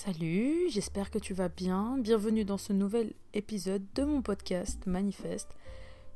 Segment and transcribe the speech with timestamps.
[0.00, 1.98] Salut, j'espère que tu vas bien.
[1.98, 5.56] Bienvenue dans ce nouvel épisode de mon podcast Manifeste.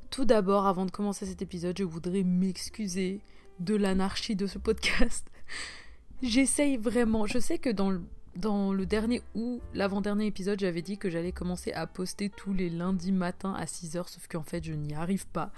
[0.09, 3.23] Tout d'abord, avant de commencer cet épisode, je voudrais m'excuser
[3.59, 5.27] de l'anarchie de ce podcast.
[6.23, 7.27] J'essaye vraiment.
[7.27, 11.89] Je sais que dans le, dernier ou l'avant-dernier épisode, j'avais dit que j'allais commencer à
[11.89, 15.51] poster tous les lundis matins à 6h, sauf qu'en fait, je n'y arrive pas.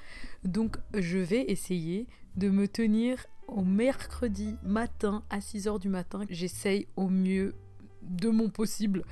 [0.45, 2.07] Donc, je vais essayer
[2.37, 6.25] de me tenir au mercredi matin à 6h du matin.
[6.31, 7.55] J'essaye au mieux
[8.09, 9.05] de mon possible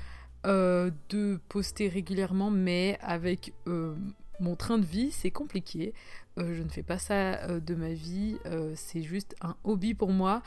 [0.45, 3.95] euh, de poster régulièrement, mais avec euh,
[4.41, 5.93] mon train de vie, c'est compliqué.
[6.37, 8.37] Euh, je ne fais pas ça de ma vie,
[8.75, 10.41] c'est juste un hobby pour moi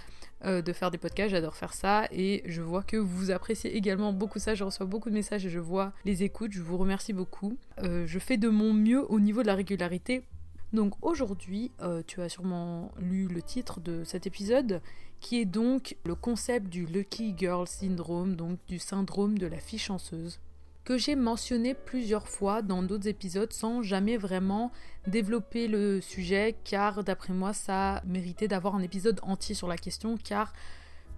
[0.44, 4.38] de faire des podcasts, j'adore faire ça et je vois que vous appréciez également beaucoup
[4.38, 7.56] ça, je reçois beaucoup de messages et je vois les écoutes, je vous remercie beaucoup.
[7.82, 10.24] je fais de mon mieux au niveau de la régularité.
[10.72, 11.72] Donc aujourd'hui,
[12.06, 14.82] tu as sûrement lu le titre de cet épisode,
[15.20, 19.78] qui est donc le concept du Lucky Girl Syndrome, donc du syndrome de la fille
[19.78, 20.40] chanceuse,
[20.84, 24.70] que j'ai mentionné plusieurs fois dans d'autres épisodes sans jamais vraiment
[25.06, 30.16] développer le sujet, car d'après moi ça méritait d'avoir un épisode entier sur la question,
[30.16, 30.52] car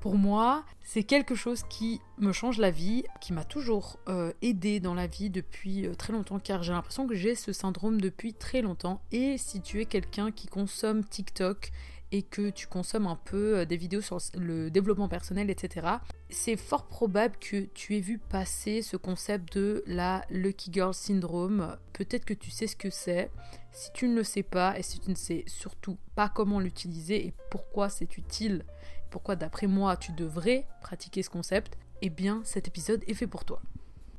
[0.01, 4.79] pour moi, c'est quelque chose qui me change la vie, qui m'a toujours euh, aidé
[4.79, 8.33] dans la vie depuis euh, très longtemps, car j'ai l'impression que j'ai ce syndrome depuis
[8.33, 9.03] très longtemps.
[9.11, 11.73] Et si tu es quelqu'un qui consomme TikTok
[12.11, 15.87] et que tu consommes un peu euh, des vidéos sur le développement personnel, etc.,
[16.31, 21.77] c'est fort probable que tu aies vu passer ce concept de la Lucky Girl Syndrome.
[21.93, 23.31] Peut-être que tu sais ce que c'est.
[23.73, 27.27] Si tu ne le sais pas et si tu ne sais surtout pas comment l'utiliser
[27.27, 28.65] et pourquoi c'est utile
[29.11, 33.45] pourquoi d'après moi tu devrais pratiquer ce concept, eh bien cet épisode est fait pour
[33.45, 33.61] toi.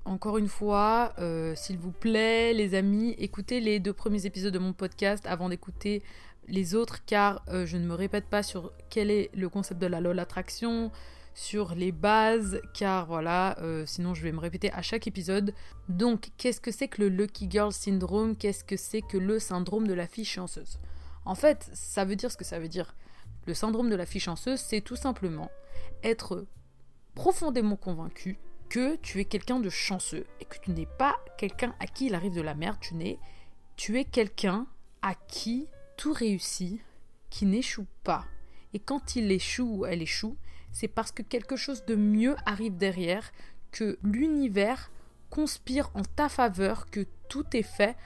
[0.05, 4.59] Encore une fois, euh, s'il vous plaît, les amis, écoutez les deux premiers épisodes de
[4.59, 6.01] mon podcast avant d'écouter
[6.49, 9.87] les autres, car euh, je ne me répète pas sur quel est le concept de
[9.87, 10.91] la LOL attraction,
[11.33, 15.53] sur les bases, car voilà, euh, sinon je vais me répéter à chaque épisode.
[15.87, 18.35] Donc, qu'est-ce que c'est que le Lucky Girl Syndrome?
[18.35, 20.79] Qu'est-ce que c'est que le syndrome de la fille chanceuse?
[21.25, 22.95] En fait, ça veut dire ce que ça veut dire.
[23.45, 25.49] Le syndrome de la fille chanceuse, c'est tout simplement
[26.03, 26.45] être
[27.15, 28.37] profondément convaincu
[28.69, 32.15] que tu es quelqu'un de chanceux et que tu n'es pas quelqu'un à qui il
[32.15, 33.17] arrive de la merde, tu n'es
[33.75, 34.67] tu es quelqu'un
[35.01, 35.67] à qui
[35.99, 36.79] tout réussit,
[37.29, 38.23] qui n'échoue pas.
[38.73, 40.37] Et quand il échoue ou elle échoue,
[40.71, 43.33] c'est parce que quelque chose de mieux arrive derrière,
[43.71, 44.91] que l'univers
[45.29, 47.97] conspire en ta faveur, que tout est fait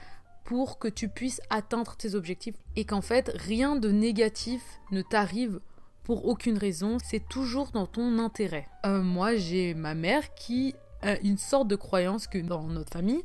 [0.42, 5.60] pour que tu puisses atteindre tes objectifs et qu'en fait rien de négatif ne t'arrive
[6.02, 8.66] pour aucune raison, c'est toujours dans ton intérêt.
[8.84, 13.22] Euh, moi j'ai ma mère qui a une sorte de croyance que dans notre famille,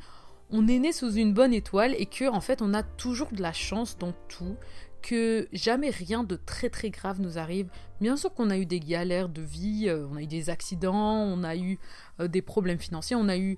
[0.51, 3.41] on est né sous une bonne étoile et que en fait on a toujours de
[3.41, 4.55] la chance dans tout,
[5.01, 7.69] que jamais rien de très très grave nous arrive.
[8.01, 11.23] Bien sûr qu'on a eu des galères de vie, euh, on a eu des accidents,
[11.23, 11.79] on a eu
[12.19, 13.57] euh, des problèmes financiers, on a eu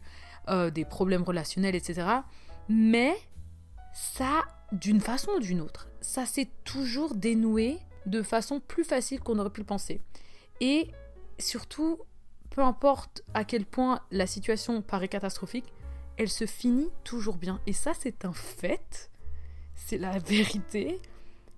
[0.74, 2.06] des problèmes relationnels, etc.
[2.68, 3.16] Mais
[3.94, 4.41] ça,
[4.72, 9.52] d'une façon ou d'une autre, ça s'est toujours dénoué de façon plus facile qu'on aurait
[9.52, 10.02] pu le penser.
[10.59, 10.91] Et
[11.40, 12.00] surtout,
[12.50, 15.72] peu importe à quel point la situation paraît catastrophique,
[16.21, 17.59] elle se finit toujours bien.
[17.65, 19.09] Et ça, c'est un fait,
[19.73, 20.99] c'est la vérité.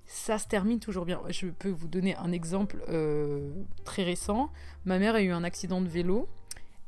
[0.05, 1.21] Ça se termine toujours bien.
[1.29, 3.51] Je peux vous donner un exemple euh,
[3.83, 4.51] très récent.
[4.85, 6.29] Ma mère a eu un accident de vélo.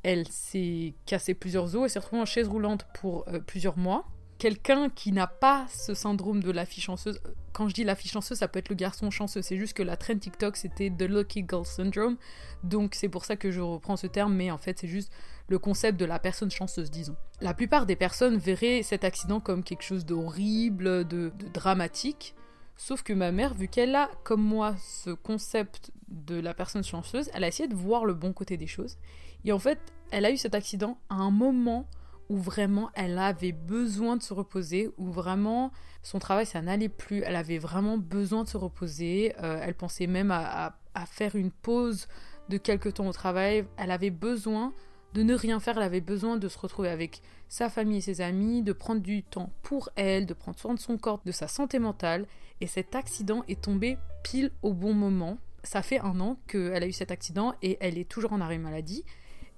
[0.04, 4.06] Elle s'est cassé plusieurs os et s'est retrouvée en chaise roulante pour euh, plusieurs mois
[4.38, 7.20] quelqu'un qui n'a pas ce syndrome de la fille chanceuse,
[7.54, 9.84] quand je dis la fille chanceuse, ça peut être le garçon chanceux, c'est juste que
[9.84, 12.18] la trend TikTok c'était The Lucky Girl Syndrome,
[12.64, 15.12] donc c'est pour ça que je reprends ce terme, mais en fait c'est juste
[15.48, 17.16] le concept de la personne chanceuse, disons.
[17.40, 22.36] La plupart des personnes verraient cet accident comme quelque chose d'horrible, de, de dramatique,
[22.76, 27.30] sauf que ma mère, vu qu'elle a, comme moi, ce concept de la personne chanceuse,
[27.34, 28.98] elle a essayé de voir le bon côté des choses,
[29.46, 29.80] et en fait,
[30.12, 31.88] elle a eu cet accident à un moment
[32.30, 35.72] où vraiment elle avait besoin de se reposer, où vraiment
[36.02, 40.08] son travail ça n'allait plus, elle avait vraiment besoin de se reposer, euh, elle pensait
[40.08, 40.76] même à,
[41.08, 42.08] faire une pause
[42.48, 44.74] de quelque temps au travail, elle avait besoin
[45.14, 48.22] de ne rien faire, elle avait besoin de se retrouver avec sa famille et ses
[48.22, 51.48] amis, de prendre du temps pour elle, de prendre soin de son corps, de sa
[51.48, 52.28] santé mentale,
[52.62, 55.38] et cet accident est tombé pile au bon moment.
[55.64, 58.58] Ça fait un an qu'elle a eu cet accident et elle est toujours en arrêt
[58.58, 59.04] maladie.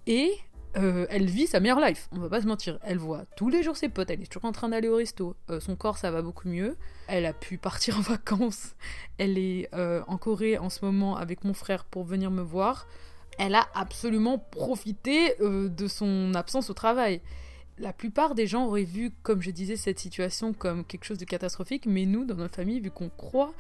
[0.08, 0.32] Et
[0.78, 2.80] euh, elle vit sa meilleure life, on va pas se mentir.
[2.84, 5.36] Elle voit tous les jours ses potes, elle est toujours en train d'aller au resto,
[5.50, 6.78] euh, son corps ça va beaucoup mieux.
[7.08, 8.76] Elle a pu partir en vacances,
[9.18, 12.88] elle est euh, en Corée en ce moment avec mon frère pour venir me voir.
[13.40, 17.22] Elle a absolument profité de son absence au travail.
[17.78, 21.26] La plupart des gens auraient vu, comme je disais, cette situation comme quelque chose de
[21.26, 23.54] catastrophique, mais nous, dans notre famille, vu qu'on croit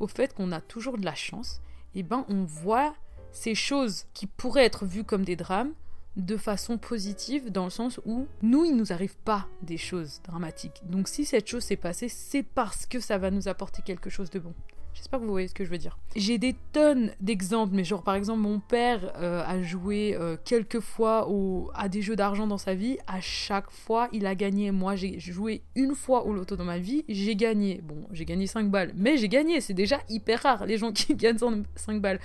[0.00, 1.60] au fait qu'on a toujours de la chance,
[1.94, 2.92] eh ben on voit
[3.30, 5.74] ces choses qui pourraient être vues comme des drames
[6.16, 10.82] de façon positive dans le sens où nous, il nous arrive pas des choses dramatiques.
[10.84, 14.30] Donc si cette chose s'est passée, c'est parce que ça va nous apporter quelque chose
[14.30, 14.54] de bon.
[14.92, 15.96] J'espère que vous voyez ce que je veux dire.
[16.16, 20.80] J'ai des tonnes d'exemples, mais genre par exemple mon père euh, a joué euh, quelques
[20.80, 21.28] fois
[21.74, 22.98] à des jeux d'argent dans sa vie.
[23.06, 24.72] À chaque fois, il a gagné.
[24.72, 27.80] Moi, j'ai joué une fois au loto dans ma vie, j'ai gagné.
[27.82, 29.60] Bon, j'ai gagné 5 balles, mais j'ai gagné.
[29.60, 31.38] C'est déjà hyper rare les gens qui gagnent
[31.76, 32.20] 5 balles.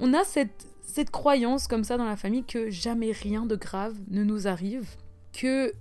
[0.00, 3.96] On a cette cette croyance comme ça dans la famille que jamais rien de grave
[4.08, 4.88] ne nous arrive,
[5.32, 5.72] que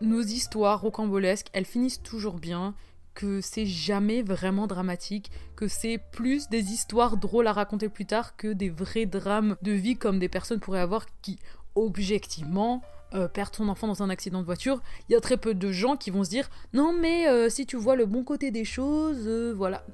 [0.00, 2.74] nos histoires rocambolesques, elles finissent toujours bien,
[3.14, 8.36] que c'est jamais vraiment dramatique, que c'est plus des histoires drôles à raconter plus tard
[8.36, 11.38] que des vrais drames de vie comme des personnes pourraient avoir qui,
[11.74, 12.82] objectivement,
[13.14, 14.80] euh, perdent son enfant dans un accident de voiture.
[15.08, 17.66] Il y a très peu de gens qui vont se dire non mais euh, si
[17.66, 19.84] tu vois le bon côté des choses, euh, voilà.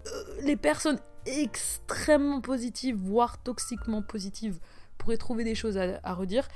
[0.45, 4.59] les personnes extrêmement positive, voire toxiquement positive,
[4.97, 6.49] pourrait trouver des choses à, redire.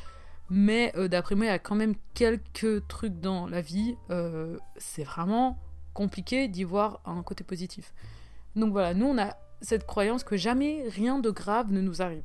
[0.50, 3.96] Mais euh, d'après moi, il y a quand même quelques trucs dans la vie.
[4.10, 5.58] Euh, c'est vraiment
[5.94, 7.92] compliqué d'y voir un côté positif.
[8.56, 12.24] Donc voilà, nous on a cette croyance que jamais rien de grave ne nous arrive.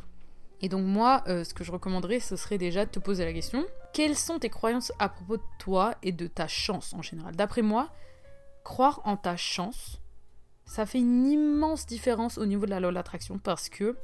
[0.61, 3.33] Et donc moi, euh, ce que je recommanderais, ce serait déjà de te poser la
[3.33, 7.35] question, quelles sont tes croyances à propos de toi et de ta chance en général?
[7.35, 7.89] D'après moi,
[8.63, 10.01] croire en ta chance,
[10.67, 13.95] ça fait une immense différence au niveau de la loi de l'attraction parce que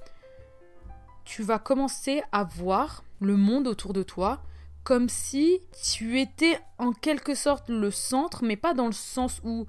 [1.25, 4.41] tu vas commencer à voir le monde autour de toi
[4.83, 5.61] comme si
[5.95, 9.65] tu étais en quelque sorte le centre, mais pas dans le sens où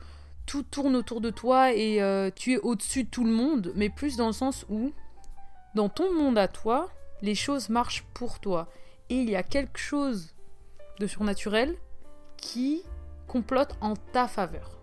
[0.47, 3.89] tout tourne autour de toi et euh, tu es au-dessus de tout le monde, mais
[3.89, 4.93] plus dans le sens où,
[5.75, 6.91] dans ton monde à toi,
[7.23, 8.69] les choses marchent pour toi.
[9.09, 10.35] Et il y a quelque chose
[10.99, 11.77] de surnaturel
[12.37, 12.83] qui
[13.29, 14.79] complote en ta faveur,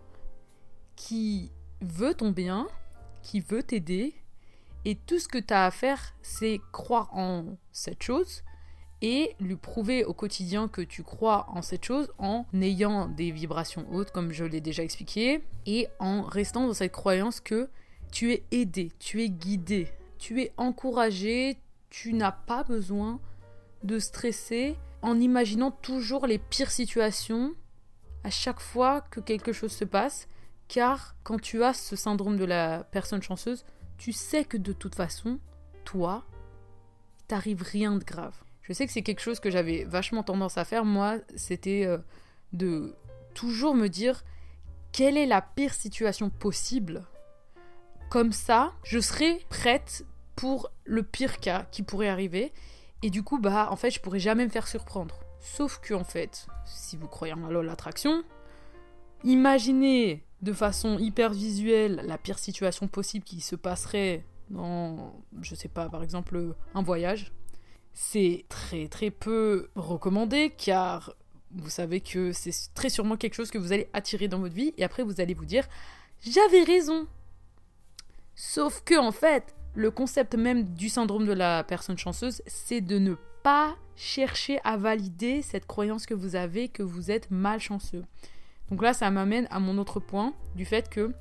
[0.96, 1.52] qui
[1.82, 2.68] veut ton bien,
[3.22, 4.16] qui veut t'aider,
[4.86, 8.44] et tout ce que tu as à faire, c'est croire en cette chose
[9.02, 13.86] et lui prouver au quotidien que tu crois en cette chose en ayant des vibrations
[13.92, 17.70] hautes, comme je l'ai déjà expliqué, et en restant dans cette croyance que
[18.12, 19.88] tu es aidé, tu es guidé,
[20.20, 21.58] tu es encouragé,
[21.90, 23.20] tu n'as pas besoin
[23.84, 27.56] de stresser en imaginant toujours les pires situations
[28.24, 30.28] à chaque fois que quelque chose se passe
[30.72, 33.66] car quand tu as ce syndrome de la personne chanceuse,
[33.98, 35.38] tu sais que de toute façon,
[35.84, 36.24] toi,
[37.28, 38.34] t'arrive rien de grave.
[38.62, 41.98] Je sais que c'est quelque chose que j'avais vachement tendance à faire, moi, c'était euh,
[42.54, 42.96] de
[43.34, 44.24] toujours me dire
[44.94, 47.04] quelle est la pire situation possible?
[48.10, 50.06] Comme ça, je serai prête
[50.38, 52.54] pour le pire cas qui pourrait arriver.
[53.02, 55.20] Et du coup, bah, en fait, je pourrais jamais me faire surprendre.
[55.42, 58.24] Sauf que, en fait, si vous croyez en la l'attraction,
[59.26, 65.68] imaginez de façon hyper visuelle la pire situation possible qui se passerait dans, je sais
[65.68, 67.32] pas, par exemple, un voyage.
[67.94, 71.14] C'est très très peu recommandé car
[71.54, 74.74] vous savez que c'est très sûrement quelque chose que vous allez attirer dans votre vie
[74.78, 75.68] et après vous allez vous dire
[76.22, 77.08] j'avais raison.
[78.36, 82.98] Sauf que en fait, le concept même du syndrome de la personne chanceuse, c'est de
[82.98, 88.04] ne pas chercher à valider cette croyance que vous avez que vous êtes malchanceux.
[88.72, 91.12] Donc là, ça m'amène à mon autre point, du fait que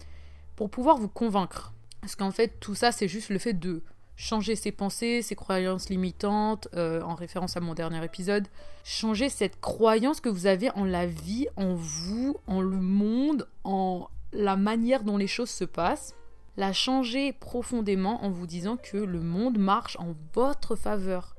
[0.55, 3.82] pour pouvoir vous convaincre, parce qu'en fait, tout ça, c'est juste le fait de
[4.14, 8.47] changer ses pensées, ses croyances limitantes, euh, en référence à mon dernier épisode,
[8.85, 14.09] changer cette croyance que vous avez en la vie, en vous, en le monde, en
[14.33, 16.14] la manière dont les choses se passent,
[16.57, 21.35] la changer profondément en vous disant que le monde marche en votre faveur.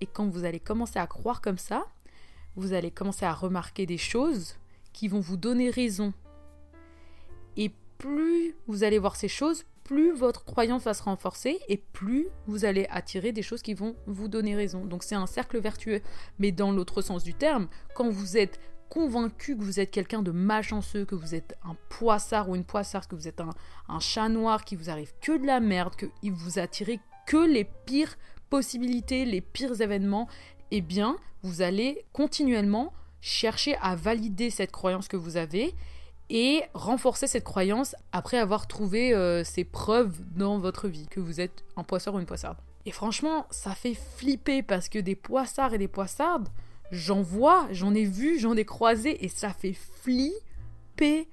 [0.00, 1.86] Et quand vous allez commencer à croire comme ça,
[2.56, 4.56] vous allez commencer à remarquer des choses
[4.94, 6.14] qui vont vous donner raison.
[7.58, 12.28] Et plus vous allez voir ces choses, plus votre croyance va se renforcer et plus
[12.46, 14.86] vous allez attirer des choses qui vont vous donner raison.
[14.86, 16.00] Donc c'est un cercle vertueux.
[16.38, 18.58] Mais dans l'autre sens du terme, quand vous êtes
[18.88, 23.06] convaincu que vous êtes quelqu'un de malchanceux, que vous êtes un poissard ou une poissarde,
[23.06, 26.58] que vous êtes un, chat noir, qui vous arrive que de la merde, que vous
[26.58, 28.16] attirez que les pires
[28.50, 30.28] possibilités, les pires événements,
[30.70, 32.92] eh bien, vous allez continuellement
[33.24, 35.74] chercher à valider cette croyance que vous avez
[36.28, 41.40] et renforcer cette croyance après avoir trouvé euh, ces preuves dans votre vie que vous
[41.40, 42.58] êtes un poissard ou une poissarde.
[42.84, 46.50] Et franchement, ça fait flipper parce que des poissards et des poissardes,
[46.90, 51.26] j'en vois, j'en ai vu, j'en ai croisé et ça fait flipper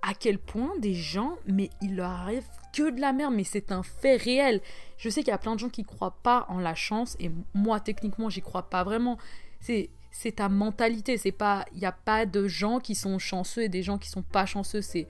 [0.00, 3.72] à quel point des gens, mais il leur arrive que de la merde, mais c'est
[3.72, 4.60] un fait réel.
[4.96, 7.32] Je sais qu'il y a plein de gens qui croient pas en la chance et
[7.52, 9.18] moi techniquement j'y crois pas vraiment.
[9.58, 11.16] C'est c'est ta mentalité.
[11.16, 14.08] C'est pas, il n'y a pas de gens qui sont chanceux et des gens qui
[14.08, 14.82] sont pas chanceux.
[14.82, 15.08] C'est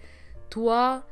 [0.49, 1.05] toi,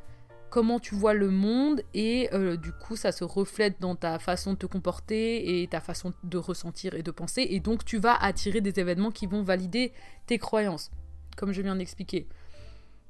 [0.51, 4.53] comment tu vois le monde et euh, du coup ça se reflète dans ta façon
[4.55, 8.17] de te comporter et ta façon de ressentir et de penser et donc tu vas
[8.17, 9.93] attirer des événements qui vont valider
[10.27, 10.91] tes croyances
[11.37, 12.27] comme je viens d'expliquer.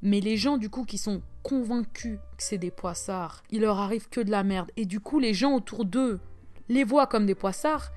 [0.02, 4.08] Mais les gens du coup qui sont convaincus que c'est des poissards, il leur arrive
[4.08, 6.20] que de la merde et du coup les gens autour d'eux
[6.68, 7.90] les voient comme des poissards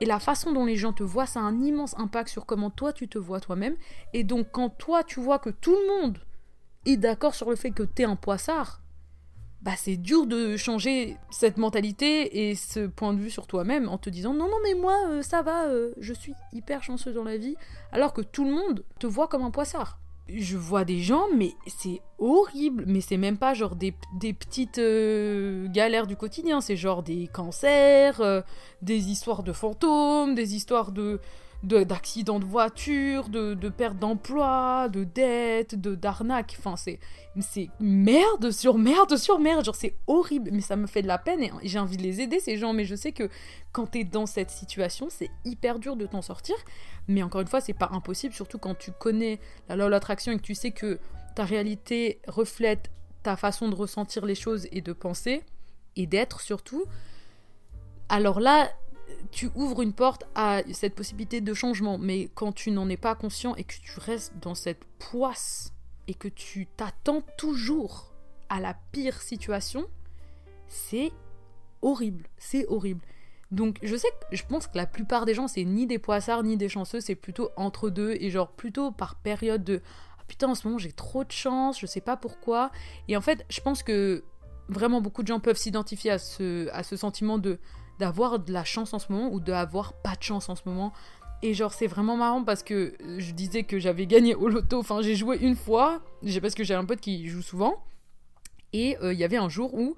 [0.00, 2.70] et la façon dont les gens te voient ça a un immense impact sur comment
[2.70, 3.76] toi tu te vois toi-même
[4.12, 6.18] et donc quand toi tu vois que tout le monde
[6.86, 8.80] est d'accord sur le fait que t'es un poissard,
[9.62, 13.98] bah c'est dur de changer cette mentalité et ce point de vue sur toi-même en
[13.98, 17.24] te disant non non mais moi euh, ça va, euh, je suis hyper chanceux dans
[17.24, 17.56] la vie,
[17.92, 19.98] alors que tout le monde te voit comme un poissard.
[20.36, 23.92] Je vois des gens, mais c'est horrible, mais c'est même pas genre des,
[24.32, 28.44] petites euh, galères du quotidien, c'est genre des cancers,
[28.82, 31.20] des histoires de fantômes, des histoires de,
[31.62, 36.56] d'accidents de, voiture, de, de perte d'emploi, de dettes, de d'arnaques.
[36.58, 36.98] Enfin, c'est,
[37.80, 39.64] merde sur merde sur merde.
[39.64, 42.20] Genre, c'est horrible, mais ça me fait de la peine et j'ai envie de les
[42.20, 42.72] aider, ces gens.
[42.72, 43.28] Mais je sais que
[43.72, 46.56] quand t'es dans cette situation, c'est hyper dur de t'en sortir.
[47.08, 49.38] Mais encore une fois, c'est pas impossible, surtout quand tu connais
[49.68, 50.98] la loi de l'attraction et que tu sais que
[51.34, 52.90] ta réalité reflète
[53.22, 55.42] ta façon de ressentir les choses et de penser
[55.96, 56.84] et d'être surtout.
[58.08, 58.70] Alors là,
[59.30, 61.98] tu ouvres une porte à cette possibilité de changement.
[61.98, 65.72] Mais quand tu n'en es pas conscient et que tu restes dans cette poisse
[66.08, 68.12] et que tu t'attends toujours
[68.48, 69.86] à la pire situation,
[70.68, 71.12] c'est
[71.82, 72.28] horrible.
[72.36, 73.02] C'est horrible.
[73.50, 76.42] Donc je sais que je pense que la plupart des gens, c'est ni des poissards
[76.44, 79.82] ni des chanceux, c'est plutôt entre deux et genre plutôt par période de
[80.18, 82.70] ah, putain en ce moment j'ai trop de chance, je sais pas pourquoi.
[83.08, 84.22] Et en fait, je pense que
[84.68, 87.58] vraiment beaucoup de gens peuvent s'identifier à ce, à ce sentiment de
[88.00, 90.92] d'avoir de la chance en ce moment ou d'avoir pas de chance en ce moment.
[91.42, 94.80] Et genre, c'est vraiment marrant parce que je disais que j'avais gagné au loto.
[94.80, 96.02] Enfin, j'ai joué une fois,
[96.42, 97.84] parce que j'ai un pote qui joue souvent.
[98.72, 99.94] Et euh, il y avait un jour où,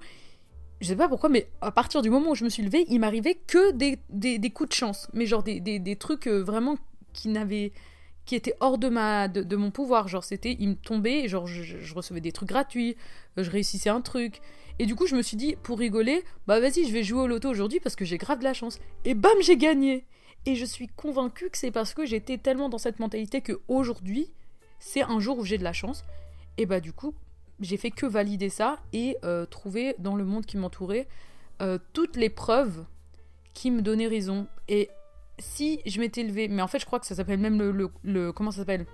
[0.79, 2.99] je sais pas pourquoi, mais à partir du moment où je me suis levée, il
[2.99, 5.09] m'arrivait que des, des, coups de chance.
[5.13, 6.77] Mais genre des, des trucs euh, vraiment
[7.13, 7.71] qui n'avaient
[8.25, 11.93] qui étaient hors de ma de, mon pouvoir genre c'était il me tombait genre je,
[11.93, 12.95] recevais des trucs gratuits
[13.35, 14.39] je réussissais un truc
[14.79, 17.27] et du coup, je me suis dit, pour rigoler, bah vas-y, je vais jouer au
[17.27, 18.79] loto aujourd'hui parce que j'ai grave de la chance.
[19.05, 20.05] Et bam, j'ai gagné
[20.45, 24.33] Et je suis convaincue que c'est parce que j'étais tellement dans cette mentalité que aujourd'hui,
[24.79, 26.03] c'est un jour où j'ai de la chance.
[26.57, 27.13] Et bah du coup,
[27.59, 31.07] j'ai fait que valider ça et euh, trouver dans le monde qui m'entourait
[31.61, 32.85] euh, toutes les preuves
[33.53, 34.47] qui me donnaient raison.
[34.67, 34.89] Et
[35.39, 38.31] si je m'étais levé, mais en fait, je crois que ça s'appelle même le, le,
[38.31, 38.85] comment ça s'appelle?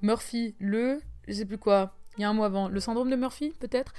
[0.00, 3.16] Murphy, le, je sais plus quoi, il y a un mois avant, le syndrome de
[3.16, 3.92] Murphy peut-être?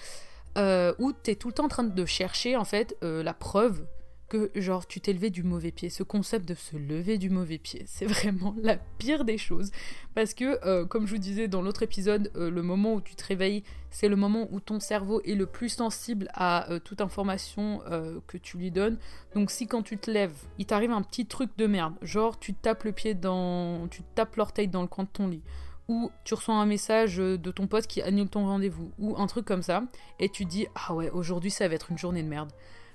[0.58, 3.34] Euh, où tu es tout le temps en train de chercher en fait euh, la
[3.34, 3.86] preuve
[4.30, 5.90] que genre tu t'es levé du mauvais pied.
[5.90, 9.72] Ce concept de se lever du mauvais pied, c'est vraiment la pire des choses.
[10.16, 13.26] Parce que, euh, comme je vous disais dans l'autre épisode, le moment où tu te
[13.26, 17.82] réveilles, c'est le moment où ton cerveau est le plus sensible à toute information
[18.28, 18.98] que tu lui donnes.
[19.36, 22.54] Donc si quand tu te lèves, il t'arrive un petit truc de merde, genre tu
[22.54, 23.88] tapes le pied dans...
[23.90, 25.44] tu tapes l'orteil dans le coin de ton lit,
[25.88, 29.46] ou tu reçois un message de ton pote qui annule ton rendez-vous, ou un truc
[29.46, 29.84] comme ça,
[30.20, 32.52] et tu dis Ah ouais, aujourd'hui ça va être une journée de merde.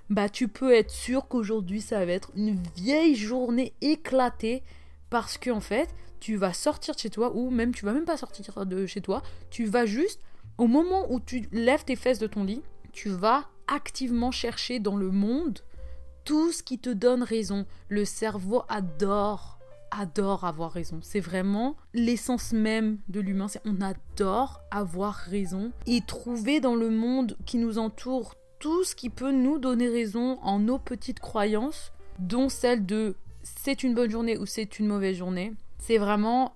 [0.09, 4.62] Bah, tu peux être sûr qu'aujourd'hui ça va être une vieille journée éclatée,
[5.09, 8.04] parce qu'en en fait, tu vas sortir de chez toi, ou même tu vas même
[8.04, 10.20] pas sortir de chez toi, tu vas juste,
[10.59, 14.97] au moment où tu lèves tes fesses de ton lit, tu vas activement chercher dans
[14.97, 15.61] le monde
[16.25, 17.66] tout ce qui te donne raison.
[17.88, 19.59] Le cerveau adore
[19.90, 21.00] adore avoir raison.
[21.02, 23.49] C'est vraiment l'essence même de l'humain.
[23.49, 28.94] C'est on adore avoir raison et trouver dans le monde qui nous entoure tout ce
[28.94, 34.11] qui peut nous donner raison en nos petites croyances, dont celle de c'est une bonne
[34.11, 35.54] journée ou c'est une mauvaise journée.
[35.78, 36.54] C'est vraiment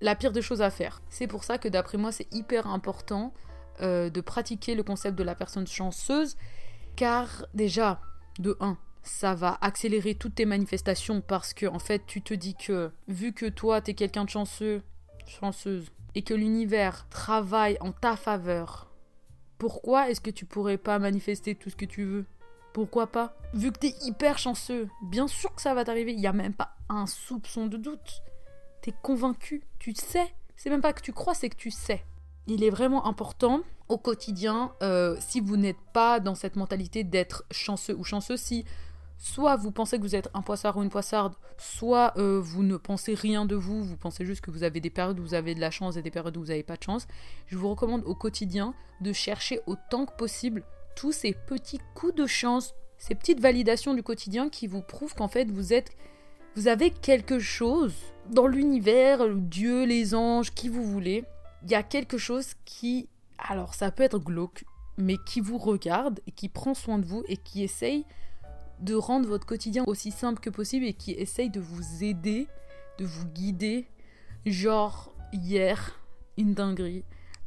[0.00, 1.02] la pire des choses à faire.
[1.10, 3.32] C'est pour ça que d'après moi, c'est hyper important
[3.82, 6.36] euh, de pratiquer le concept de la personne chanceuse,
[6.96, 8.00] car déjà,
[8.38, 8.76] de 1,
[9.08, 13.32] ça va accélérer toutes tes manifestations parce que en fait tu te dis que vu
[13.32, 14.82] que toi t'es quelqu'un de chanceux,
[15.26, 18.88] chanceuse, et que l'univers travaille en ta faveur,
[19.58, 22.26] pourquoi est-ce que tu pourrais pas manifester tout ce que tu veux?
[22.72, 23.36] Pourquoi pas?
[23.54, 26.54] Vu que t'es hyper chanceux, bien sûr que ça va t'arriver, il n'y a même
[26.54, 28.22] pas un soupçon de doute.
[28.82, 30.32] T'es convaincu, tu sais.
[30.56, 32.04] C'est même pas que tu crois, c'est que tu sais.
[32.46, 37.44] Il est vraiment important au quotidien, euh, si vous n'êtes pas dans cette mentalité d'être
[37.50, 38.64] chanceux ou chanceux, si
[39.18, 42.76] soit vous pensez que vous êtes un poissard ou une poissarde, soit euh, vous ne
[42.76, 45.54] pensez rien de vous, vous pensez juste que vous avez des périodes où vous avez
[45.54, 47.06] de la chance et des périodes où vous n'avez pas de chance,
[47.48, 50.62] je vous recommande au quotidien de chercher autant que possible
[50.96, 55.28] tous ces petits coups de chance, ces petites validations du quotidien qui vous prouvent qu'en
[55.28, 55.90] fait vous êtes
[56.54, 57.94] vous avez quelque chose
[58.30, 61.24] dans l'univers, Dieu, les anges, qui vous voulez,
[61.62, 63.08] il y a quelque chose qui
[63.38, 64.64] alors ça peut être glauque,
[64.96, 68.04] mais qui vous regarde et qui prend soin de vous et qui essaye
[68.80, 72.46] de rendre votre quotidien aussi simple que possible et qui essaye de vous aider,
[72.98, 73.86] de vous guider.
[74.46, 76.00] Genre, hier,
[76.36, 77.04] une dinguerie.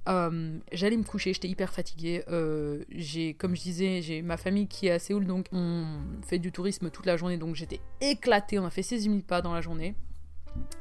[0.09, 2.23] Euh, j'allais me coucher, j'étais hyper fatiguée.
[2.29, 5.85] Euh, j'ai, comme je disais, j'ai ma famille qui est à Séoul, donc on
[6.23, 8.59] fait du tourisme toute la journée, donc j'étais éclatée.
[8.59, 9.95] On a fait 16 000 pas dans la journée.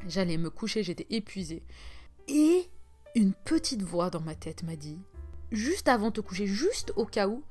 [0.07, 1.63] J'allais me coucher, j'étais épuisée.
[2.27, 2.69] Et
[3.15, 4.99] une petite voix dans ma tête m'a dit,
[5.51, 7.43] juste avant de te coucher, juste au cas où,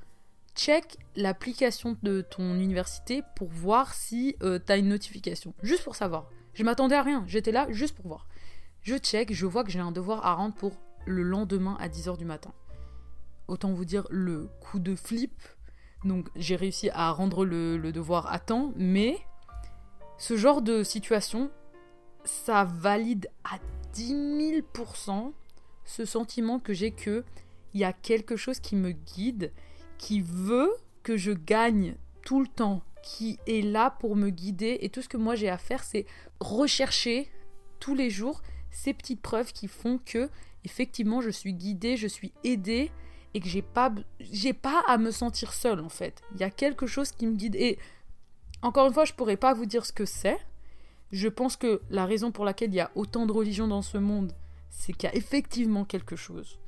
[0.54, 5.54] check l'application de ton université pour voir si euh, t'as une notification.
[5.62, 6.28] Juste pour savoir.
[6.54, 8.26] Je m'attendais à rien, j'étais là juste pour voir.
[8.82, 10.72] Je check, je vois que j'ai un devoir à rendre pour
[11.06, 12.52] le lendemain à 10h du matin.
[13.48, 15.32] Autant vous dire le coup de flip.
[16.04, 19.18] Donc j'ai réussi à rendre le, devoir à temps, mais
[20.18, 21.50] ce genre de situation,
[22.24, 23.58] ça valide à
[23.92, 25.32] 10 000%
[25.84, 27.24] ce sentiment que j'ai que
[27.74, 29.52] il y a quelque chose qui me guide,
[30.00, 34.88] qui veut que je gagne tout le temps, qui est là pour me guider et
[34.88, 36.06] tout ce que moi j'ai à faire c'est
[36.40, 37.28] rechercher
[37.80, 38.40] tous les jours
[38.70, 40.30] ces petites preuves qui font que
[40.64, 42.90] effectivement, je suis guidée, je suis aidée
[43.34, 43.92] et que j'ai pas,
[44.62, 46.22] pas à me sentir seule en fait.
[46.34, 47.78] Il y a quelque chose qui me guide et
[48.62, 50.38] encore une fois, je pourrais pas vous dire ce que c'est.
[51.12, 53.98] Je pense que la raison pour laquelle il y a autant de religions dans ce
[53.98, 54.32] monde,
[54.70, 56.58] c'est qu'il y a effectivement quelque chose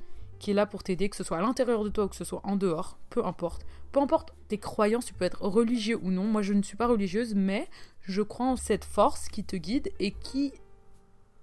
[0.43, 2.25] qui est là pour t'aider, que ce soit à l'intérieur de toi ou que ce
[2.25, 3.65] soit en dehors, peu importe.
[3.93, 6.25] Peu importe tes croyances, tu peux être religieux ou non.
[6.25, 7.69] Moi, je ne suis pas religieuse, mais
[8.01, 10.51] je crois en cette force qui te guide et qui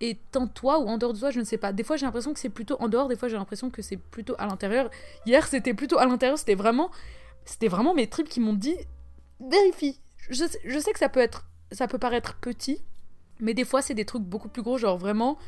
[0.02, 1.72] est en toi ou en dehors de toi, je ne sais pas.
[1.72, 3.96] Des fois, j'ai l'impression que c'est plutôt en dehors, des fois, j'ai l'impression que c'est
[3.96, 4.90] plutôt à l'intérieur.
[5.24, 6.90] Hier, c'était plutôt à l'intérieur, c'était vraiment,
[7.46, 8.76] c'était vraiment mes tripes qui m'ont dit
[9.40, 9.98] vérifie.
[10.28, 12.84] Je, sais que ça peut être, ça peut paraître petit,
[13.40, 15.38] mais des fois, c'est des trucs beaucoup plus gros, genre vraiment,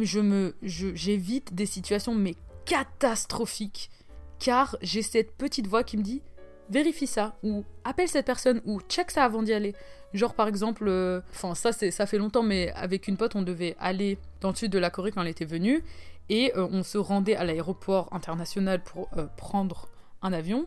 [0.00, 3.90] je me, j'évite des situations mais catastrophiques,
[4.38, 6.22] car j'ai cette petite voix qui me dit
[6.70, 9.74] vérifie ça, ou appelle cette personne, ou check ça avant d'y aller.
[10.14, 13.42] Genre par exemple, euh, enfin ça c'est ça fait longtemps, mais avec une pote on
[13.42, 15.84] devait aller dans le sud de la Corée quand elle était venue,
[16.28, 19.88] et euh, on se rendait à l'aéroport international pour euh, prendre
[20.22, 20.66] un avion,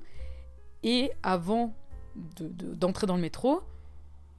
[0.83, 1.73] et avant
[2.15, 3.61] d'entrer dans le métro,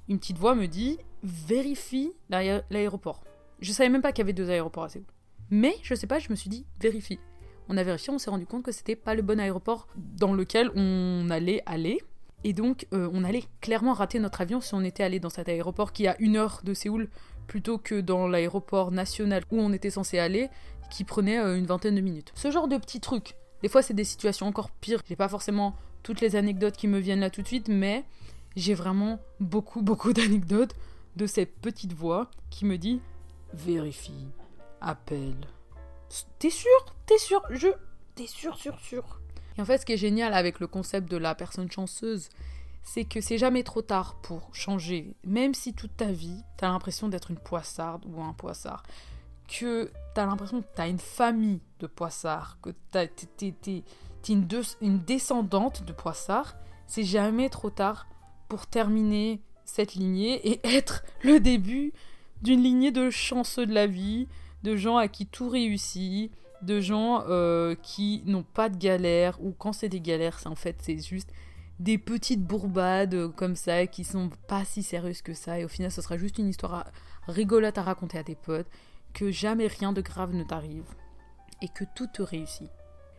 [0.08, 3.22] une petite voix me dit vérifie l'aéroport.
[3.60, 5.04] Je savais même pas qu'il y avait deux aéroports à Séoul.
[5.50, 7.18] Mais je sais pas, je me suis dit vérifie.
[7.68, 10.70] On a vérifié, on s'est rendu compte que c'était pas le bon aéroport dans lequel
[10.74, 12.00] on allait aller.
[12.44, 15.48] Et donc, euh, on allait clairement rater notre avion si on était allé dans cet
[15.48, 17.08] aéroport qui a une heure de Séoul
[17.46, 20.48] plutôt que dans l'aéroport national où on était censé aller,
[20.90, 22.32] qui prenait euh, une vingtaine de minutes.
[22.34, 23.34] Ce genre de petits trucs.
[23.62, 25.00] Des fois, c'est des situations encore pires.
[25.08, 28.04] J'ai pas forcément toutes les anecdotes qui me viennent là tout de suite, mais
[28.56, 30.74] j'ai vraiment beaucoup, beaucoup d'anecdotes
[31.16, 33.00] de cette petite voix qui me dit
[33.52, 34.28] vérifie,
[34.80, 35.36] appelle,
[36.38, 36.70] T'es sûr?
[37.06, 37.42] T'es sûr?
[37.50, 37.68] Je.
[38.14, 39.20] T'es sûr, sûr, sûr.
[39.56, 42.28] Et en fait, ce qui est génial avec le concept de la personne chanceuse,
[42.82, 45.14] c'est que c'est jamais trop tard pour changer.
[45.24, 48.82] Même si toute ta vie, t'as l'impression d'être une poissarde ou un poissard,
[49.48, 53.10] que t'as l'impression que t'as une famille de poissards, que t'es
[54.28, 54.46] une,
[54.80, 58.06] une descendante de poissards, c'est jamais trop tard
[58.48, 61.92] pour terminer cette lignée et être le début
[62.42, 64.28] d'une lignée de chanceux de la vie,
[64.62, 69.52] de gens à qui tout réussit, de gens euh, qui n'ont pas de galère, ou
[69.52, 71.30] quand c'est des galères, en fait c'est juste
[71.78, 75.68] des petites bourbades euh, comme ça qui sont pas si sérieuses que ça, et au
[75.68, 76.90] final ce sera juste une histoire
[77.28, 78.68] rigolote à raconter à tes potes,
[79.14, 80.88] que jamais rien de grave ne t'arrive,
[81.62, 82.70] et que tout te réussit.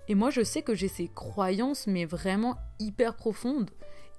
[0.10, 3.70] Et moi je sais que j'ai ces croyances, mais vraiment hyper profondes,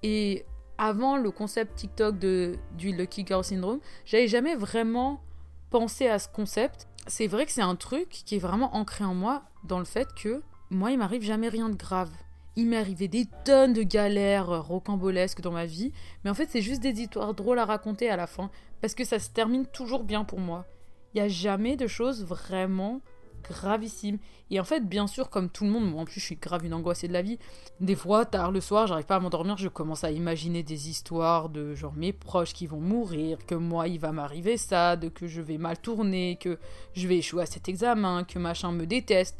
[0.03, 0.47] et
[0.79, 5.21] avant le concept TikTok de, du Lucky Girl Syndrome, j'avais jamais vraiment
[5.69, 9.15] pensé à ce concept c'est vrai que c'est un truc qui est vraiment ancré en
[9.15, 12.11] moi dans le fait que moi, il m'arrive jamais rien de grave.
[12.57, 16.63] Il m'est arrivé des tonnes de galères rocambolesques dans ma vie, mais en fait, c'est
[16.63, 20.05] juste des histoires drôles à raconter à la fin, parce que ça se termine toujours
[20.05, 20.67] bien pour moi.
[21.13, 23.01] Il n'y a jamais de choses vraiment
[23.49, 24.19] gravissime.
[24.51, 26.65] Et en fait, bien sûr, comme tout le monde, moi en plus je suis grave
[26.65, 27.39] une angoissée de la vie,
[27.81, 31.49] des fois, tard le soir, j'arrive pas à m'endormir, je commence à imaginer des histoires
[31.49, 35.27] de genre mes proches qui vont mourir, que moi il va m'arriver ça, de que
[35.27, 36.59] je vais mal tourner, que
[36.95, 39.39] je vais échouer à cet examen, que machin me déteste.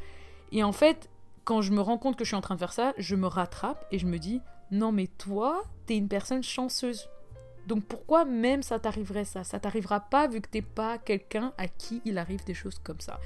[0.53, 1.09] Et en fait,
[1.45, 3.27] quand je me rends compte que je suis en train de faire ça, je me
[3.27, 7.09] rattrape et je me dis non mais toi, t'es une personne chanceuse.
[7.67, 9.45] Donc pourquoi même ça t'arriverait ça?
[9.45, 13.01] Ça t'arrivera pas vu que t'es pas quelqu'un à qui il arrive des choses comme
[13.01, 13.21] ça.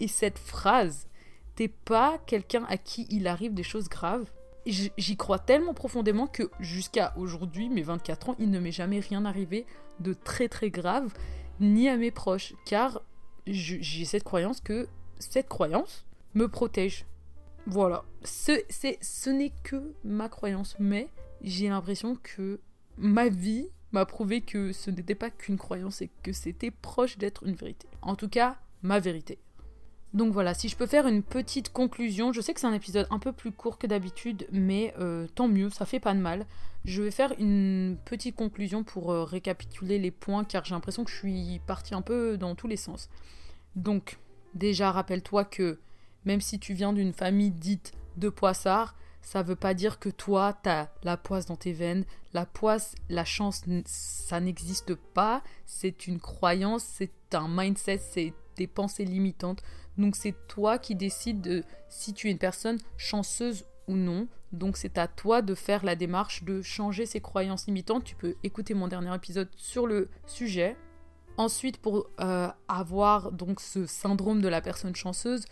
[0.00, 1.08] Et cette phrase,
[1.54, 4.30] t'es pas quelqu'un à qui il arrive des choses graves.
[4.66, 9.24] J'y crois tellement profondément que jusqu'à aujourd'hui, mes 24 ans, il ne m'est jamais rien
[9.24, 9.64] arrivé
[10.00, 11.12] de très très grave,
[11.58, 13.02] ni à mes proches, car
[13.46, 14.86] j'ai cette croyance que
[15.18, 17.06] cette croyance me protège.
[17.66, 18.04] Voilà.
[18.24, 21.08] Ce, ce n'est que ma croyance, mais
[21.42, 22.60] j'ai l'impression que
[22.96, 27.44] ma vie m'a prouvé que ce n'était pas qu'une croyance et que c'était proche d'être
[27.44, 27.88] une vérité.
[28.02, 29.38] En tout cas, ma vérité.
[30.14, 33.06] Donc voilà, si je peux faire une petite conclusion, je sais que c'est un épisode
[33.10, 36.46] un peu plus court que d'habitude, mais euh, tant mieux, ça fait pas de mal.
[36.84, 41.10] Je vais faire une petite conclusion pour euh, récapituler les points, car j'ai l'impression que
[41.10, 43.10] je suis partie un peu dans tous les sens.
[43.76, 44.18] Donc,
[44.54, 45.78] déjà, rappelle-toi que
[46.24, 50.58] même si tu viens d'une famille dite de poissards, ça veut pas dire que toi,
[50.62, 52.04] t'as la poisse dans tes veines.
[52.32, 55.42] La poisse, la chance, ça n'existe pas.
[55.66, 59.62] C'est une croyance, c'est un mindset, c'est des pensées limitantes.
[59.98, 64.28] Donc c'est toi qui décides de si tu es une personne chanceuse ou non.
[64.52, 68.04] Donc c'est à toi de faire la démarche de changer ces croyances limitantes.
[68.04, 70.76] Tu peux écouter mon dernier épisode sur le sujet.
[71.36, 75.44] Ensuite, pour euh, avoir donc ce syndrome de la personne chanceuse,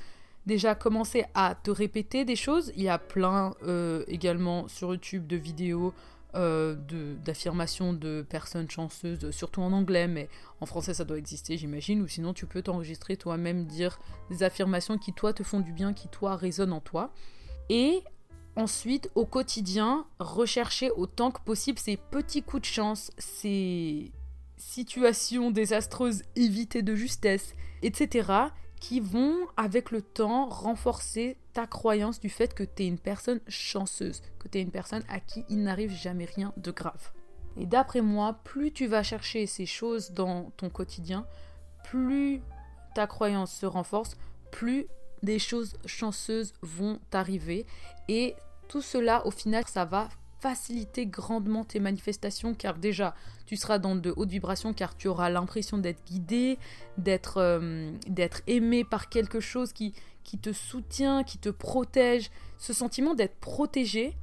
[0.47, 2.73] déjà commencer à te répéter des choses.
[2.77, 5.93] Il y a plein euh, également sur YouTube de vidéos
[6.37, 6.77] euh,
[7.25, 10.29] d'affirmations de, personnes chanceuses, surtout en anglais, mais
[10.61, 13.99] en français ça doit exister, j'imagine, ou sinon tu peux t'enregistrer toi-même, dire
[14.31, 17.13] des affirmations qui toi te font du bien, qui toi résonnent en toi.
[17.69, 18.03] Et
[18.55, 24.13] ensuite, au quotidien, rechercher autant que possible ces petits coups de chance, ces
[24.57, 32.29] situations désastreuses évitées de justesse, etc qui vont, avec le temps, renforcer ta croyance du
[32.29, 35.63] fait que tu es une personne chanceuse, que tu es une personne à qui il
[35.63, 37.13] n'arrive jamais rien de grave.
[37.57, 41.27] Et d'après moi, plus tu vas chercher ces choses dans ton quotidien,
[41.85, 42.43] plus
[42.95, 44.17] ta croyance se renforce,
[44.51, 44.87] plus
[45.23, 47.67] des choses chanceuses vont t'arriver.
[48.09, 48.37] Et
[48.69, 50.09] tout cela, au final, ça va
[50.47, 55.29] faciliter grandement tes manifestations car déjà tu seras dans de hautes vibrations car tu auras
[55.29, 56.57] l'impression d'être guidé,
[56.99, 62.31] d'être euh, d'être aimé par quelque chose qui, qui te soutient, qui te protège.
[62.59, 64.17] Ce sentiment d'être protégé,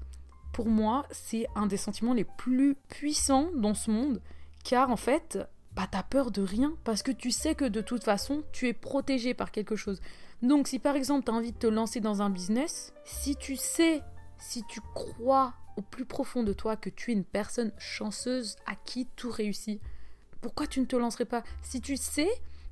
[0.53, 4.21] pour moi, c'est un des sentiments les plus puissants dans ce monde
[4.63, 5.39] car en fait,
[5.75, 8.73] bah t'as peur de rien parce que tu sais que de toute façon, tu es
[8.73, 9.99] protégé par quelque chose.
[10.41, 13.57] Donc si par exemple tu as envie de te lancer dans un business, si tu
[13.57, 14.01] sais,
[14.37, 18.75] si tu crois au plus profond de toi que tu es une personne chanceuse à
[18.75, 19.81] qui tout réussit,
[20.41, 22.29] pourquoi tu ne te lancerais pas Si tu sais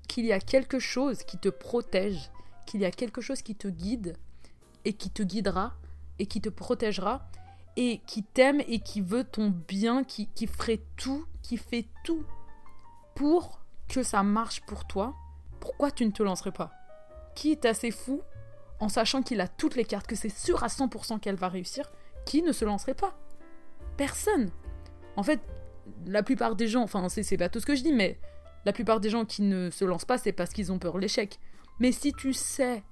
[0.08, 2.32] qu'il y a quelque chose qui te protège,
[2.66, 4.18] qu'il y a quelque chose qui te guide
[4.86, 5.74] et qui te guidera
[6.20, 7.30] et qui te protégera
[7.78, 12.26] et qui t'aime et qui veut ton bien, qui, qui ferait tout, qui fait tout
[13.16, 15.16] pour que ça marche pour toi,
[15.60, 16.72] pourquoi tu ne te lancerais pas?
[17.36, 18.22] Qui est assez fou
[18.80, 21.90] en sachant qu'il a toutes les cartes, que c'est sûr à 100% qu'elle va réussir,
[22.26, 23.18] qui ne se lancerait pas
[23.98, 24.52] Personne.
[25.16, 25.42] En fait,
[26.06, 28.20] la plupart des gens, enfin c'est pas tout ce que je dis, mais
[28.66, 31.00] la plupart des gens qui ne se lancent pas, c'est parce qu'ils ont peur de
[31.00, 31.40] l'échec.
[31.80, 32.84] Mais si tu sais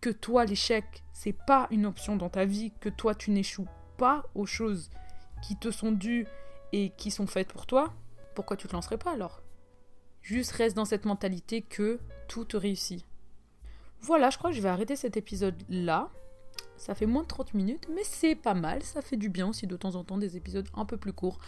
[0.00, 4.24] que toi, l'échec, c'est pas une option dans ta vie, que toi, tu n'échoues pas
[4.34, 4.90] aux choses
[5.42, 6.26] qui te sont dues
[6.72, 7.94] et qui sont faites pour toi,
[8.34, 9.42] pourquoi tu te lancerais pas alors?
[10.22, 13.04] Juste reste dans cette mentalité que tout te réussit.
[14.00, 16.10] Voilà, je crois que je vais arrêter cet épisode là.
[16.76, 18.82] Ça fait moins de 30 minutes, mais c'est pas mal.
[18.82, 21.38] Ça fait du bien aussi de temps en temps des épisodes un peu plus courts.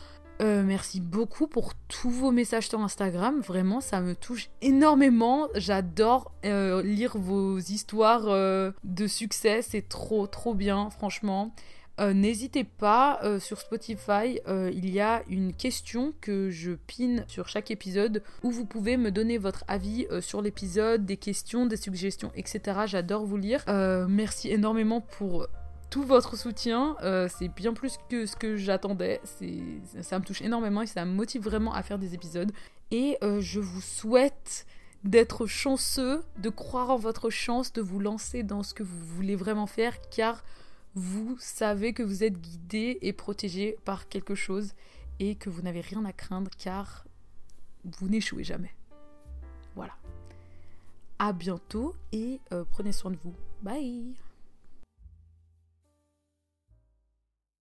[0.41, 3.41] Euh, merci beaucoup pour tous vos messages sur Instagram.
[3.41, 5.49] Vraiment, ça me touche énormément.
[5.57, 9.63] J'adore euh, lire vos histoires euh, de succès.
[9.63, 11.53] C'est trop, trop bien, franchement.
[11.99, 17.25] Euh, n'hésitez pas, euh, sur Spotify, euh, il y a une question que je pine
[17.27, 21.77] sur chaque épisode où vous pouvez me donner votre avis sur l'épisode, des questions, des
[21.77, 22.81] suggestions, etc.
[22.87, 23.65] J'adore vous lire.
[24.09, 25.49] merci énormément pour
[25.91, 26.97] tout votre soutien.
[27.29, 29.21] c'est bien plus que ce que j'attendais.
[30.03, 32.53] Ça me touche énormément et ça me motive vraiment à faire des épisodes.
[32.91, 34.67] Et je vous souhaite
[35.05, 39.37] d'être chanceux, de croire en votre chance, de vous lancer dans ce que vous voulez
[39.37, 40.43] vraiment faire, car
[40.95, 44.75] vous savez que vous êtes guidé et protégé par quelque chose
[45.19, 47.07] et que vous n'avez rien à craindre car
[47.85, 48.75] vous n'échouez jamais.
[49.75, 49.97] Voilà.
[51.19, 53.35] À bientôt et euh, prenez soin de vous.
[53.63, 54.15] Bye